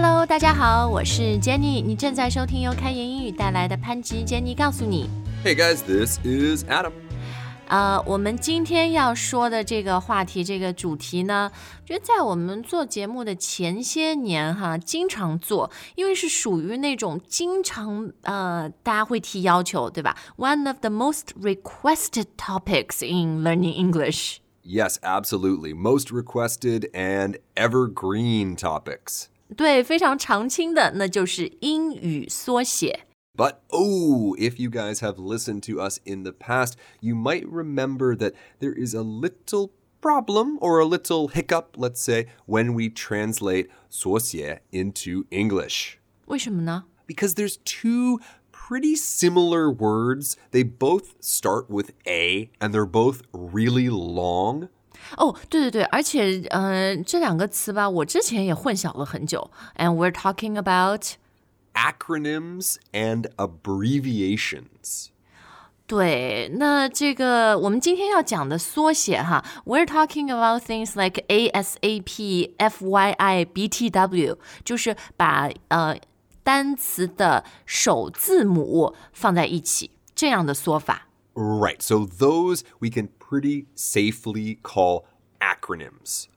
[0.00, 5.08] Hello，大家好，我是 Jenny，你正在收听由开言英语带来的潘吉 Jenny 告诉你。
[5.44, 6.92] Hey guys, this is Adam.
[7.68, 11.50] 呃，我们今天要说的这个话题，这个主题呢，
[11.82, 20.16] 我觉得在我们做节目的前些年哈，经常做，因为是属于那种经常呃大家会提要求，对吧？
[20.36, 24.36] One of the most requested topics in learning English。
[24.62, 25.74] Yes, absolutely.
[25.74, 29.26] Most requested and evergreen topics.
[29.56, 33.06] 对，非常常青的，那就是英语缩写。
[33.36, 38.16] But oh, if you guys have listened to us in the past, you might remember
[38.16, 43.68] that there is a little problem or a little hiccup, let's say, when we translate
[43.90, 45.98] 缩写 into English.
[46.26, 46.84] 为什么呢？
[47.06, 50.36] Because there's two pretty similar words.
[50.50, 54.68] They both start with A and they're both really long.
[55.17, 59.51] 哦，对对对，而且呃，这两个词吧，我之前也混淆了很久。
[59.77, 61.15] And we're talking about
[61.73, 65.07] acronyms and abbreviations.
[65.87, 75.97] 对，那这个我们今天要讲的缩写哈，We're talking about things like ASAP、FYI、BTW，就是把呃
[76.43, 81.07] 单词的首字母放在一起这样的说法。
[81.34, 85.06] Right, so those we can pretty safely call
[85.40, 86.28] acronyms.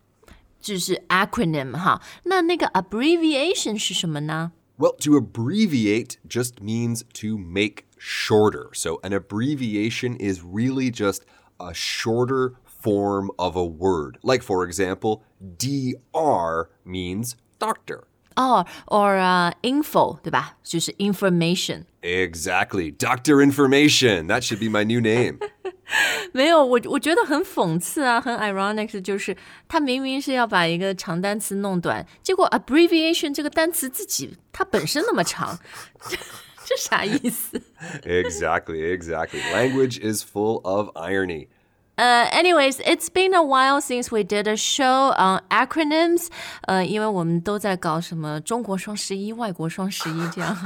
[0.59, 4.51] 就是 acronym 哈，那那个 abbreviation 是什么呢？
[4.77, 8.69] Well, to abbreviate just means to make shorter.
[8.73, 11.21] So an abbreviation is really just
[11.59, 14.17] a shorter form of a word.
[14.21, 18.07] Like, for example, DR means doctor.
[18.35, 20.57] 哦、or 呃、info 对吧？
[20.63, 21.83] 就是 information。
[22.01, 22.95] Exactly.
[22.95, 24.27] Doctor information.
[24.27, 25.37] That should be my new name.
[26.33, 29.35] 没有，我我觉得很讽刺啊，很 ironic 的就是
[29.67, 35.59] 他明明是要把一个长单词弄短，结果 abbreviation 这个单词自己它本身那么长，
[36.07, 36.15] 这
[36.63, 37.59] 这啥意思？
[38.03, 39.41] exactly, exactly.
[39.51, 41.47] Language is full of irony.
[41.95, 44.55] 呃、a n y w a y s it's been a while since we did a
[44.55, 46.27] show on acronyms。
[46.61, 50.57] 呃，因为我们都在搞什么中国双十一、外国双十一这样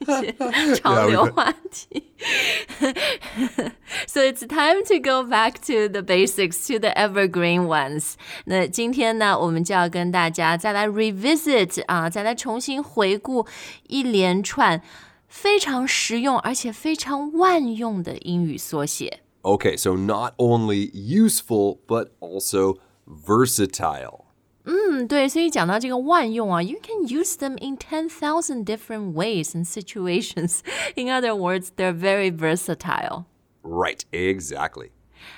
[0.00, 0.34] 一些
[0.74, 2.12] 潮流话题。
[4.06, 8.16] so it's time to go back to the basics, to the evergreen ones.
[8.44, 13.46] 那今天呢，我们就要跟大家再来 revisit 啊，再来重新回顾
[13.88, 14.82] 一连串
[15.26, 19.20] 非常实用而且非常万用的英语缩写。
[19.42, 22.76] Okay, so not only useful, but also
[23.06, 24.26] versatile.
[24.64, 30.60] 嗯，对，所以讲到这个万用啊，you can use them in ten thousand different ways and situations.
[30.94, 33.24] In other words, they're very versatile.
[33.62, 34.90] Right, exactly.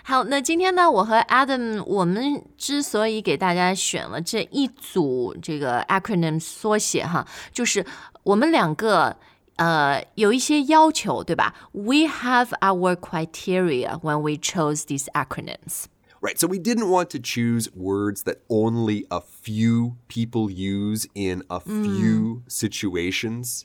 [0.02, 7.84] 好，那今天呢，我和 Adam，我们之所以给大家选了这一组这个 acronym 缩写哈，就是
[8.22, 9.16] 我们两个
[9.58, 11.54] 呃有一些要求，对吧？
[11.72, 15.84] We have our criteria when we chose these acronyms.
[16.20, 21.44] Right, so we didn't want to choose words that only a few people use in
[21.48, 23.64] a few situations.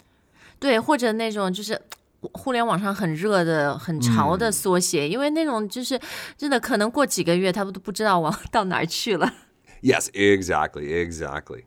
[0.60, 1.82] 对，或者那种就是
[2.34, 5.98] 互联网上很热的、很潮的缩写，因为那种就是
[6.38, 9.34] 真的可能过几个月，他们都不知道往到哪儿去了。
[9.82, 11.64] Yes, exactly, exactly.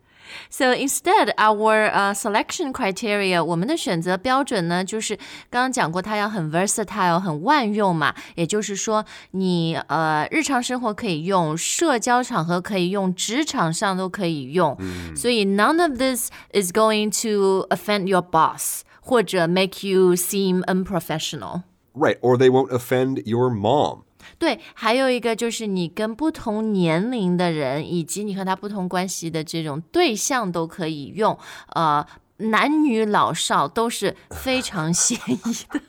[0.49, 5.17] So instead, our uh, selection criteria，我们的选择标准呢，就是
[5.51, 8.15] 刚刚讲过，它要很 versatile，很万用嘛。
[8.35, 14.77] 也就是说，你呃日常生活可以用，社交场合可以用，职场上都可以用。
[15.15, 21.63] 所以 none of this is going to offend your boss，或者 make you seem unprofessional。
[21.95, 24.05] Right, or they won't offend your mom.
[24.38, 31.38] 对，还有一个就是你跟不同年龄的人，以及你和他不同关系的这种对象都可以用，
[31.74, 32.06] 呃，
[32.38, 35.38] 男女老少都是非常协议
[35.72, 35.82] 的。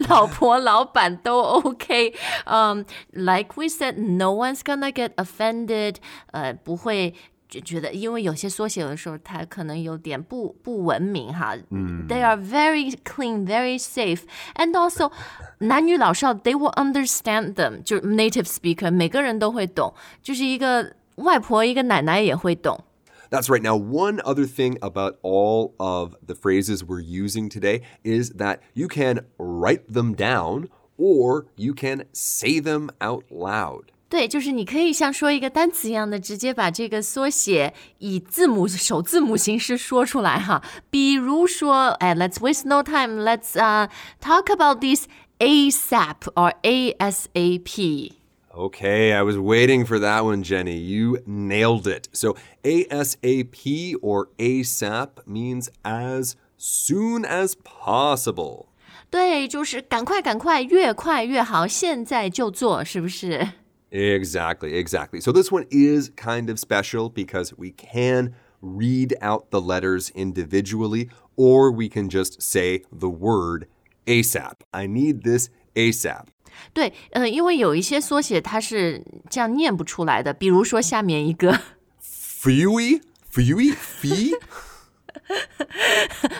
[0.08, 5.96] 老婆、老板都 OK，嗯、l i k e we said, no one's gonna get offended，
[6.32, 7.14] 呃，不会
[7.49, 11.55] 觉得，因为有些缩写有的时候它可能有点不不文明哈。
[11.69, 14.21] 嗯，They are very clean, very safe,
[14.55, 15.11] and also
[15.59, 22.83] 男女老少 they will understand them，就是 native speaker 每个人都会懂，就是一个外婆一个奶奶也会懂。
[23.29, 23.61] That's right.
[23.61, 28.87] Now, one other thing about all of the phrases we're using today is that you
[28.87, 30.67] can write them down
[30.97, 33.85] or you can say them out loud.
[34.10, 40.60] 对，就是你可以像说一个单词一样的，直接把这个缩写以字母首字母形式说出来哈。
[40.90, 43.22] 比如说，哎，Let's waste no time.
[43.22, 43.88] Let's uh
[44.20, 45.06] talk about this
[45.38, 48.12] ASAP or ASAP.
[48.52, 50.76] Okay, I was waiting for that one, Jenny.
[50.76, 52.08] You nailed it.
[52.12, 52.34] So
[52.64, 58.66] ASAP or ASAP means as soon as possible.
[59.08, 63.52] 对，就是赶快赶快，越快越好，现在就做，是不是？
[63.91, 65.21] Exactly, exactly.
[65.21, 71.09] So this one is kind of special because we can read out the letters individually,
[71.37, 73.67] or we can just say the word
[74.05, 74.61] ASAP.
[74.73, 76.27] I need this ASAP.
[76.73, 81.61] 对，呃，因为有一些缩写它是这样念不出来的，比如说下面一个
[82.01, 83.01] Fewy?
[83.31, 83.75] Fewy?
[83.75, 84.33] Fee?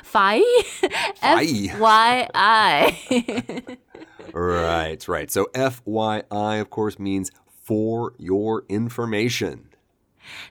[0.04, 0.42] fi
[1.22, 1.70] Fi.
[1.70, 2.94] f y i，
[4.34, 5.32] right, right.
[5.32, 7.30] So FYI, of course, means
[7.70, 9.60] for your information.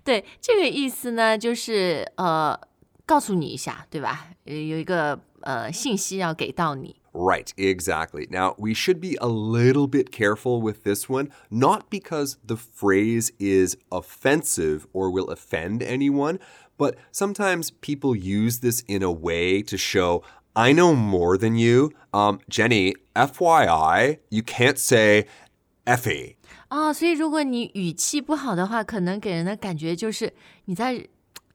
[0.05, 2.59] 对，这个意思呢，就是呃，
[3.05, 4.29] 告诉你一下，对吧？
[4.45, 6.97] 呃有一个呃信息要给到你。
[7.13, 8.27] Right, exactly.
[8.29, 13.31] Now, we should be a little bit careful with this one, not because the phrase
[13.39, 16.41] is offensive or will offend anyone,
[16.77, 20.25] but sometimes people use this in a way to show,
[20.57, 21.93] I know more than you.
[22.13, 25.27] Um, Jenny, FYI, you can't say
[25.87, 26.37] Effie.
[26.69, 30.33] 啊、所以如果你语气不好的话，可能给人的感觉就是
[30.67, 31.07] 你在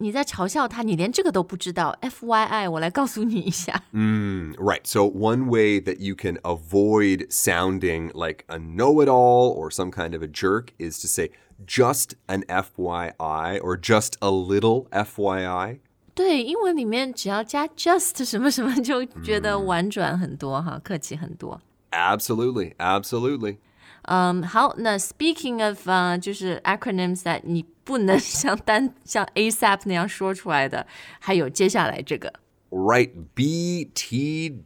[0.01, 1.89] 你在嘲笑他，你连这个都不知道。
[1.99, 3.83] F Y I，我来告诉你一下。
[3.91, 4.79] Mm, right.
[4.85, 9.91] So, one way that you can avoid sounding like a know it all or some
[9.91, 11.31] kind of a jerk is to say
[11.67, 15.79] just an FYI or just a little FYI.
[16.15, 21.61] 对，英文里面只要加 just 什么什么，就觉得婉转很多哈，客气很多。
[21.91, 22.73] Absolutely.
[22.77, 23.57] Absolutely.
[24.03, 30.85] 嗯，好，那 speaking of 呃，就是 acronyms that 你不能像单像 ASAP 那样说出来的，
[31.19, 32.31] 还有接下来这个
[32.71, 33.09] Right.
[33.35, 34.59] BTW.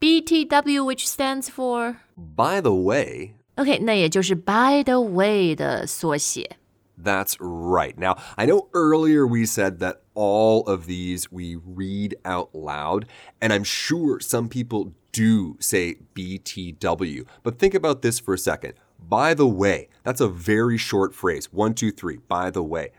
[0.00, 6.56] BTW which stands for By the way, OK，那也就是 by the way 的缩写。
[7.02, 7.94] That's right.
[7.98, 13.04] Now, I know earlier we said that all of these we read out loud,
[13.38, 17.25] and I'm sure some people do say BTW.
[17.43, 18.73] But think about this for a second.
[18.99, 21.51] By the way, that's a very short phrase.
[21.51, 22.17] One, two, three.
[22.27, 22.91] By the way.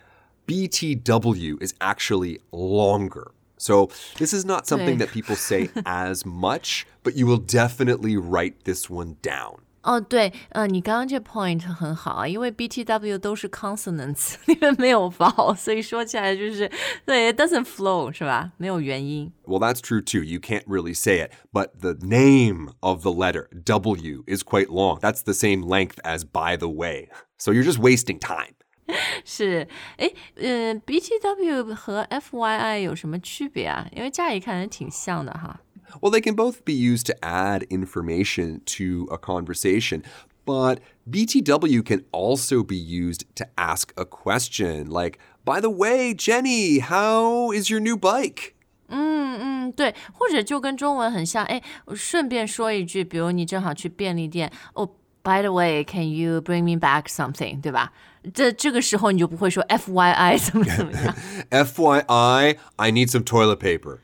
[0.47, 3.31] BTW is actually longer.
[3.57, 8.65] So this is not something that people say as much, but you will definitely write
[8.65, 9.63] this one down.
[9.84, 16.70] 哦，对，呃，你刚刚这 point 很好啊，因为 BTW 都是 consonants，里面没有 vowel， 所以说起来就是
[17.06, 18.52] 对，it doesn't flow 是吧？
[18.58, 19.32] 没有元音。
[19.46, 20.24] Well, that's true too.
[20.24, 25.00] You can't really say it, but the name of the letter W is quite long.
[25.00, 27.08] That's the same length as by the way.
[27.38, 28.56] So you're just wasting time.
[29.24, 29.68] 是，
[29.98, 33.88] 哎，嗯、b t w 和 FYI 有什么区别啊？
[33.94, 35.62] 因为乍一看还挺像的哈。
[36.02, 40.04] Well, they can both be used to add information to a conversation,
[40.46, 40.80] but
[41.10, 47.52] BTW can also be used to ask a question, like, by the way, Jenny, how
[47.52, 48.54] is your new bike?
[48.90, 51.44] 嗯，对，或者就跟中文很像。
[51.46, 57.92] 哎，我顺便说一句，比如你正好去便利店，哦、b y the way，can you bring me back something，对吧？
[58.34, 61.16] 这这个时候你就不会说 F Y I 怎么怎么样。
[61.50, 64.00] FYI, I need some toilet paper.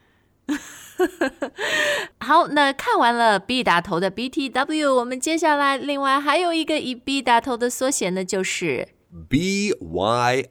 [2.20, 8.90] 好，那看完了 B 打头的 BTW，我们接下来另外还有一个以 B 打头的缩写呢，就是
[9.30, 10.48] BYO.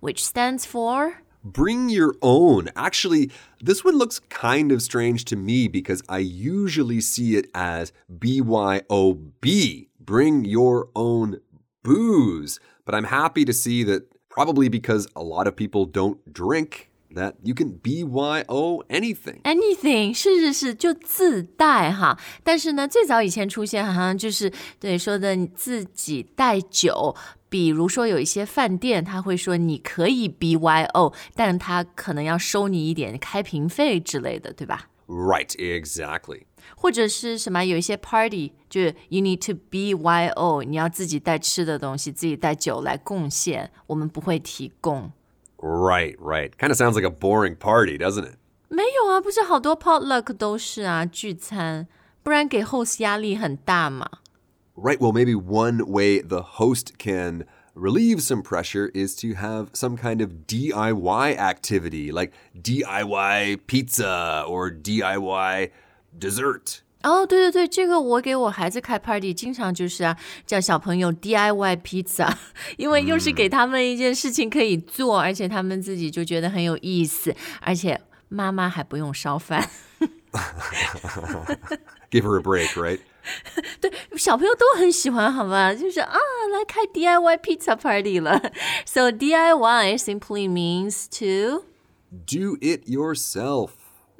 [0.00, 2.68] which stands for Bring your own.
[2.74, 3.30] Actually,
[3.62, 9.88] this one looks kind of strange to me because I usually see it as BYOB.
[10.00, 11.38] Bring your own
[11.82, 12.58] booze.
[12.84, 17.34] But I'm happy to see that probably because a lot of people don't drink, that
[17.42, 19.40] you can BYO anything.
[19.42, 22.18] anything，是是是，就自带哈。
[22.42, 27.14] 但是呢，最早以前出现好像就是对说的你自己带酒。
[27.50, 34.90] 比如说有一些饭店，他会说你可以 BYO，但他可能要收你一点开瓶费之类的，对吧？
[35.06, 36.42] Right, exactly.
[36.76, 45.10] 或者是什么有一些 party，就是 you need to BYO，你要自己带吃的东西，自己带酒来贡献，我们不会提供。
[45.62, 46.56] Right, right.
[46.56, 48.36] Kind of sounds like a boring party, doesn't it?
[48.68, 51.88] 没有啊，不是好多 potluck 都是啊聚餐，
[52.22, 54.08] 不然给 host 压力很大嘛。
[54.76, 54.98] Right.
[54.98, 57.44] Well, maybe one way the host can
[57.74, 64.70] relieve some pressure is to have some kind of DIY activity, like DIY pizza or
[64.70, 65.70] DIY
[66.16, 66.82] dessert.
[67.03, 70.17] 哦，对对对，这个我给我孩子开 party，经常就是啊，
[70.47, 72.33] 叫小朋友 DIY pizza，
[72.77, 79.69] 因为又是给他们一件事情可以做，而且他们自己就觉得很有意思，而且妈妈还不用烧饭。
[82.09, 82.99] Give her a break, right?
[83.79, 85.73] 对，小朋友都很喜欢，好吧？
[85.73, 86.13] 就是啊，
[86.51, 88.41] 来开 DIY pizza party 了。
[88.85, 91.65] So DIY simply means to
[92.25, 93.69] Do it yourself.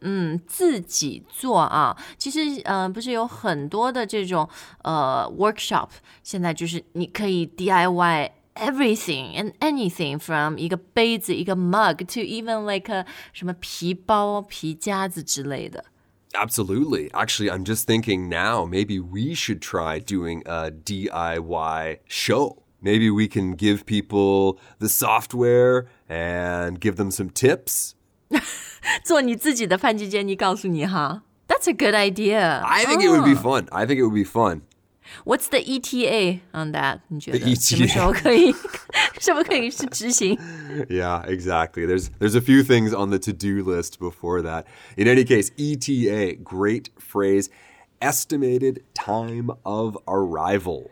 [0.03, 1.97] 嗯自己做啊。
[2.17, 4.49] 其实呃，不是有很多的这种
[4.83, 5.89] 呃 workshop，
[6.23, 15.85] 现在就是你可以 DIY。Everything and anything from 一个杯子、一个 mug to even like a 什么皮包、皮夹子之类的。
[16.33, 17.09] Absolutely.
[17.13, 22.57] Actually, I'm just thinking now maybe we should try doing a DIY show.
[22.83, 27.95] Maybe we can give people the software and give them some tips.
[29.05, 31.23] 做你自己的范吉杰尼告诉你哈。
[31.47, 32.61] That's a good idea.
[32.63, 33.67] I think it would be fun.
[33.71, 34.63] I think it would be fun.
[35.25, 37.01] What's the ETA on that？
[37.09, 38.55] 你觉得 The 什么时候可以？
[39.19, 40.37] 什么可以是执行？
[40.91, 41.87] Yeah, exactly.
[41.87, 44.65] There's there's a few things on the to-do list before that.
[44.99, 47.49] In any case, ETA, great phrase,
[48.01, 50.91] estimated time of arrival.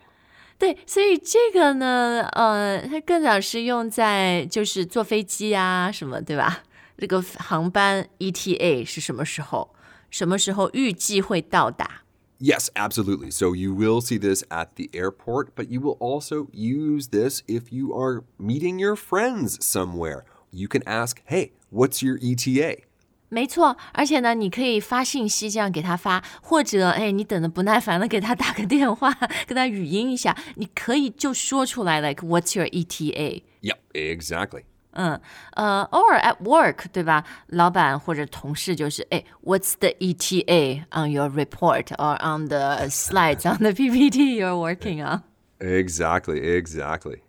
[0.59, 6.63] 对，所以这个呢，呃，它更早是用在就是坐飞机啊什么，对吧？
[7.01, 9.75] 这个航班 ETA 是什么时候？
[10.11, 12.03] 什么时候预计会到达？
[12.39, 13.31] Yes, absolutely.
[13.31, 17.71] So you will see this at the airport, but you will also use this if
[17.71, 20.25] you are meeting your friends somewhere.
[20.51, 22.85] You can ask, "Hey, what's your E ETA?"
[23.29, 29.13] 没错，而且呢，你可以发信息这样给他发，或者哎，你等的不耐烦了，给他打个电话，
[29.47, 33.43] 跟他语音一下，你可以就说出来，like What's your E ETA？
[33.63, 34.63] Yep, exactly.
[34.93, 35.21] 嗯，
[35.53, 37.23] 呃，偶尔 at work，对吧？
[37.49, 45.23] 老板或者同事就是，哎，What's the ETA on your report or on the slides on the PPT you're working on？
[45.59, 47.21] Exactly, exactly.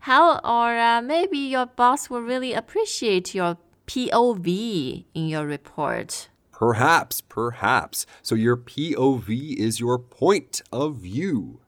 [0.00, 6.28] How or uh, maybe your boss will really appreciate your POV in your report.
[6.52, 8.06] Perhaps, perhaps.
[8.22, 11.60] So your POV is your point of view.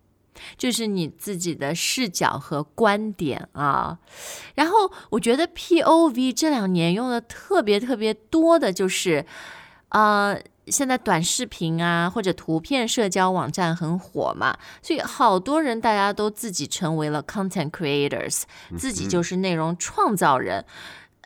[0.58, 3.98] 就是你自己的视角和观点啊。
[4.56, 9.26] 然后我觉得 POV 这两年用的特别特别多的就是，
[9.90, 18.44] 呃，现在短视频啊或者图片社交网站很火嘛，所以好多人大家都自己成为了 content creators，
[18.78, 20.66] 自己就是内容创造人。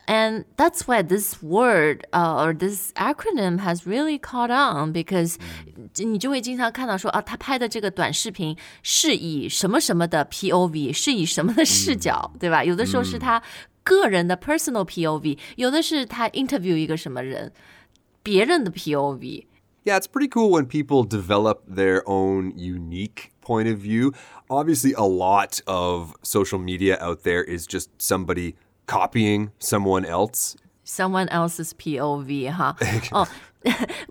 [0.09, 5.37] And that's why this word uh, or this acronym has really caught on because
[5.97, 12.63] 你就会经常看到说啊，他拍的这个短视频是以什么什么的 POV，是以什么的视角，对吧？
[12.63, 13.41] 有的时候是他
[13.83, 17.51] 个人的 personal POV，有的是他 interview 一个什么人，
[18.21, 19.45] 别人的 POV。
[19.83, 24.13] Yeah, it's pretty cool when people develop their own unique point of view.
[24.49, 28.55] Obviously, a lot of social media out there is just somebody
[28.89, 30.55] copying someone else.
[30.85, 32.75] someone else's POV 哈。
[33.11, 33.27] 哦，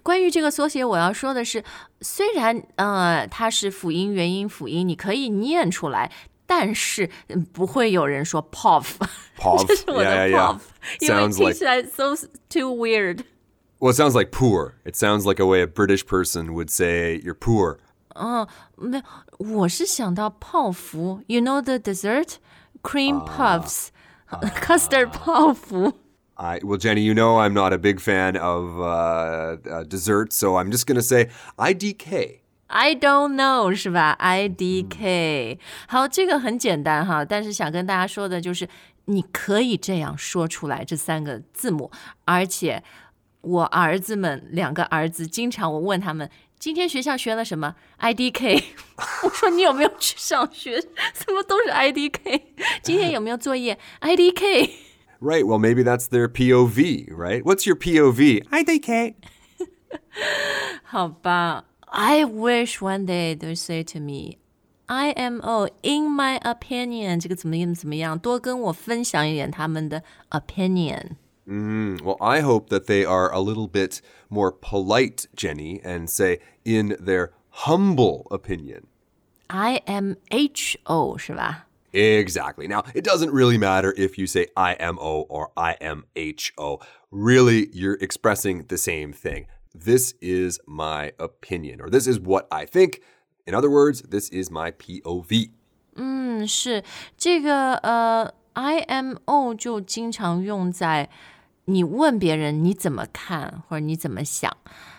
[0.02, 1.62] 关于这个缩写，我要说的是，
[2.00, 6.10] 虽然呃它是辅音、元音、辅音，你可以念出来。
[6.46, 8.84] 但是嗯不会有人说 pov，
[9.38, 10.52] Pov, 这是我的 yeah, yeah, yeah.
[10.52, 10.60] pov，
[11.00, 12.14] 因为 Sounds 听 like- 起来 so
[12.50, 13.24] too weird。
[13.78, 14.74] Well, it sounds like poor.
[14.84, 17.78] It sounds like a way a British person would say you're poor.
[18.76, 19.04] 没有，
[19.38, 22.34] 我是想到泡芙，you know the dessert
[22.82, 23.88] cream puffs、
[24.60, 25.92] custard 泡芙。
[26.36, 30.56] I well, Jenny, you know I'm not a big fan of uh, uh, dessert, so
[30.56, 32.40] I'm just gonna say IDK.
[32.66, 34.16] I don't know 是吧？
[34.18, 38.68] IDK，好，这个很简单哈，但是想跟大家说的就是，
[39.04, 41.90] 你可以这样说出来这三个字母，
[42.24, 42.82] 而且
[43.42, 46.28] 我儿子们两个儿子，经常我问他们。
[46.58, 47.74] 今天学校学了什么？
[48.00, 48.62] IDK，
[49.22, 50.80] 我说你有没有去上学？
[51.12, 52.40] 怎么都是 IDK？
[52.82, 53.78] 今天有没有作业？
[54.00, 54.70] IDK。
[55.20, 55.44] Right.
[55.44, 57.42] Well, maybe that's their POV, right?
[57.42, 58.44] What's your POV?
[58.48, 59.14] IDK.
[60.82, 64.38] 好吧，I wish one day they say to me,
[64.86, 71.16] IMO, in my opinion，这个怎么样怎么样，多跟我分享一点他们的 opinion。
[71.49, 76.39] Mm, well, I hope that they are a little bit more polite, Jenny, and say,
[76.63, 78.85] in their humble opinion.
[79.49, 81.65] I M H O, Shiva.
[81.91, 82.67] Exactly.
[82.67, 86.53] Now, it doesn't really matter if you say I M O or I M H
[86.59, 86.79] O.
[87.09, 89.47] Really, you're expressing the same thing.
[89.73, 93.01] This is my opinion, or this is what I think.
[93.47, 95.49] In other words, this is my POV.
[95.95, 96.83] 嗯，是
[97.17, 101.09] 这个呃，I mm, M O 就经常用在
[101.68, 104.54] 你问别人你怎么看或者你怎么想，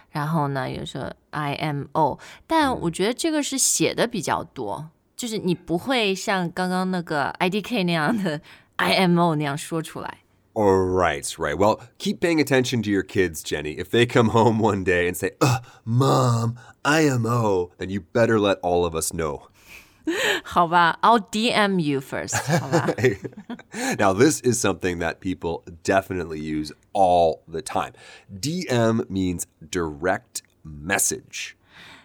[0.10, 8.42] 然后呢，有时候 I M O，但我觉得这个是写的比较多，就是你不会像刚刚那个 I D K 那样的
[8.78, 10.20] I M O 那样说出来。
[10.58, 11.58] Oh, right, right.
[11.58, 13.78] Well, keep paying attention to your kids, Jenny.
[13.78, 18.60] If they come home one day and say, Ugh, Mom, IMO, then you better let
[18.62, 19.49] all of us know.
[20.44, 22.88] 好吧，I'll DM you first 好吧。
[23.98, 27.94] now, this is something that people definitely use all the time.
[28.32, 31.56] DM means direct message.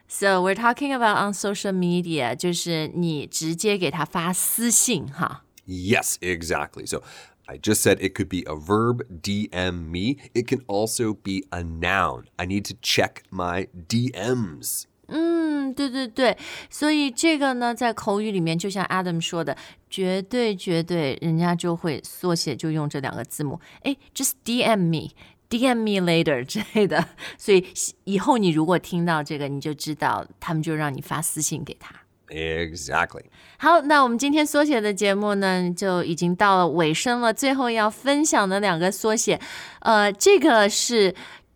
[0.09, 5.45] So we're talking about on social media，就是你直接给他发私信哈。
[5.67, 6.87] Yes, exactly.
[6.87, 7.03] So
[7.47, 10.17] I just said it could be a verb, DM me.
[10.35, 12.25] It can also be a noun.
[12.37, 14.87] I need to check my DMs.
[15.08, 16.38] 嗯，对对对，
[16.70, 19.56] 所以这个呢，在口语里面，就像 Adam 说的，
[19.90, 23.60] 绝对绝对，人家就会缩写，就用这两个字母。
[23.84, 25.12] 哎，just DM me。
[25.48, 27.08] DM me later 之类的，
[27.38, 27.64] 所以
[28.04, 31.96] 以后你如果听到这个，你就知道他们就让你发私信给他。
[32.28, 33.26] Exactly.
[33.60, 37.32] 好，那我们今天缩写的节目呢，就已经到了尾声了。
[37.32, 39.40] 最后要分享的两个缩写，
[39.82, 41.14] 呃，这个是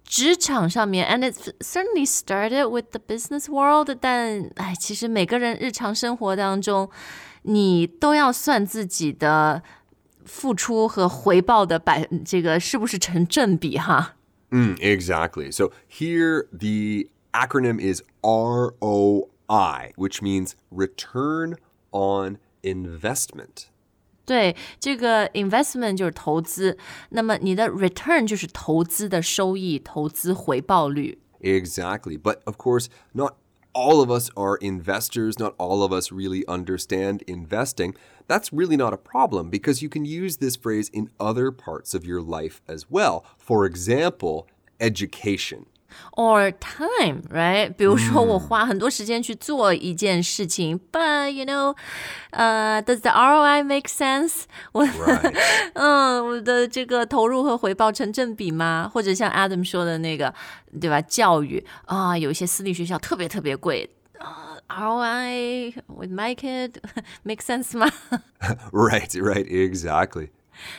[0.08, 3.96] 职场上面，and it certainly started with the business world。
[4.00, 6.90] 但哎，其实每个人日常生活当中，
[7.42, 9.62] 你都要算自己的
[10.24, 14.14] 付出和回报的百，这个是不是成正比哈？
[14.50, 15.50] Mm, exactly.
[15.50, 21.56] So here the acronym is ROI, which means return
[21.90, 23.66] on investment.
[24.28, 26.78] 对，这个 investment 就是投资，
[27.10, 31.18] 那么你的 return 就是投资的收益、投资回报率。
[31.40, 32.18] Exactly.
[32.18, 33.34] But of course, not
[33.74, 35.38] all of us are investors.
[35.38, 37.94] Not all of us really understand investing.
[38.26, 42.06] That's really not a problem because you can use this phrase in other parts of
[42.06, 43.24] your life as well.
[43.36, 44.46] For example,
[44.80, 45.66] education.
[46.16, 47.72] or time, right？
[47.74, 51.76] 比如说，我花很多时间去做一件事情、b u t you know，
[52.30, 54.42] 呃、d o e s the ROI make sense？
[54.72, 55.36] 我 Right.
[55.74, 58.90] 嗯，我的这个投入和回报成正比吗？
[58.92, 60.34] 或者像 Adam 说的那个，
[60.80, 61.00] 对吧？
[61.00, 63.88] 教育啊、有一些私立学校特别特别贵。
[64.18, 66.76] 啊 ROI with my kid
[67.22, 67.86] make sense 吗？
[68.72, 70.30] right, right, exactly.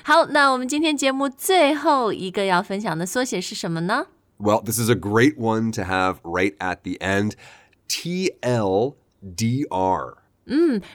[0.04, 4.08] 好，那我们今天节目最后一个要分享的缩写是什么呢？
[4.40, 7.36] Well, this is a great one to have right at the end.
[7.88, 8.96] TLDR.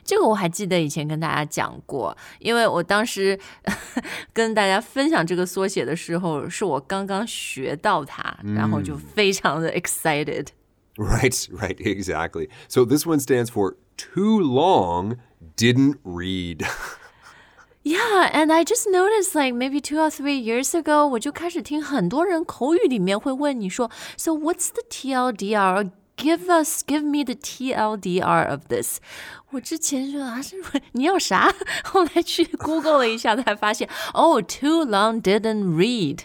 [0.05, 3.39] 这个我还记得以前跟大家讲过，因为我当时
[4.33, 10.49] 跟大家分享这个缩写的时候，是我刚刚学到它，然后就非常的 excited。
[10.97, 12.49] Right, right, exactly.
[12.69, 15.17] So this one stands for too long
[15.57, 16.65] didn't read.
[17.85, 25.85] Yeah, and I just noticed like maybe two or three years ago，我就开始听很多人口语里面会问你说，So what's the TLDR?
[25.85, 28.99] Or Give us, give me the TLDR of this.
[29.53, 30.55] 我之前说啊，是
[30.93, 31.51] 你要啥？
[31.83, 36.25] 后来去 Google 了一下，才发现，Oh, too long didn't read.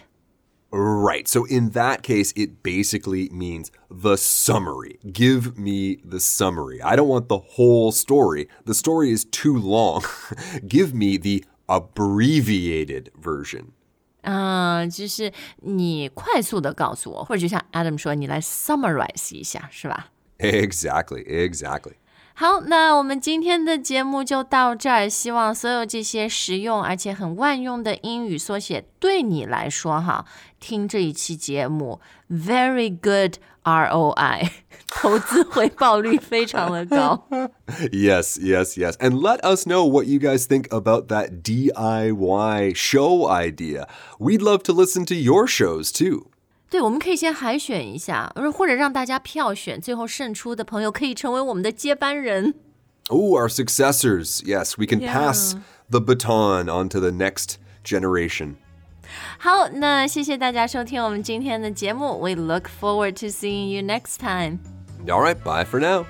[0.70, 1.26] Right.
[1.26, 4.98] So in that case, it basically means the summary.
[5.02, 6.82] Give me the summary.
[6.82, 8.48] I don't want the whole story.
[8.66, 10.04] The story is too long.
[10.68, 13.66] Give me the abbreviated version.
[14.22, 15.32] 嗯，就是
[15.62, 20.10] 你快速的告诉我，或者就像 Adam 说，你来 summarize 一下，是吧？
[20.38, 21.94] Exactly, exactly.
[22.40, 25.08] 好，那我们今天的节目就到这儿。
[25.08, 30.26] 希望所有这些实用而且很万用的英语缩写对你来说，哈，
[30.60, 31.98] 听这一期节目，
[32.30, 34.50] very good ROI，
[34.88, 37.26] 投资回报率非常的高。
[37.90, 38.96] Yes, yes, yes.
[38.98, 43.88] And let us know what you guys think about that DIY show idea.
[44.18, 46.26] We'd love to listen to your shows too.
[46.70, 52.54] 对，我们可以先海选一下，或者让大家票选，最后胜出的朋友可以成为我们的接班人。
[53.08, 54.42] Oh, our successors.
[54.44, 55.54] Yes, we can pass
[55.88, 57.54] the baton on to the next
[57.84, 58.56] generation.
[59.38, 62.18] 好，那谢谢大家收听我们今天的节目。
[62.18, 64.58] We look forward to seeing you next time.
[65.06, 66.04] All right, bye for now.